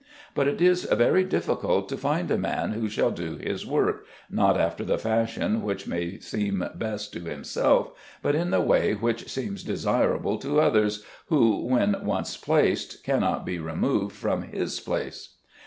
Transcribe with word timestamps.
But 0.33 0.47
it 0.47 0.59
is 0.63 0.85
very 0.85 1.23
difficult 1.23 1.87
to 1.89 1.95
find 1.95 2.31
a 2.31 2.37
man 2.39 2.71
who 2.71 2.89
shall 2.89 3.11
do 3.11 3.35
his 3.37 3.67
work, 3.67 4.07
not 4.31 4.59
after 4.59 4.83
the 4.83 4.97
fashion 4.97 5.61
which 5.61 5.85
may 5.85 6.17
seem 6.17 6.67
best 6.73 7.13
to 7.13 7.19
himself, 7.19 7.91
but 8.23 8.33
in 8.33 8.49
the 8.49 8.61
way 8.61 8.93
which 8.93 9.29
seems 9.29 9.57
most 9.67 9.67
desirable 9.67 10.39
to 10.39 10.59
others, 10.59 11.05
who, 11.27 11.67
when 11.67 11.97
once 12.03 12.35
placed, 12.35 13.03
cannot 13.03 13.45
be 13.45 13.59
removed 13.59 14.15
from 14.15 14.41
his 14.41 14.79
place. 14.79 15.35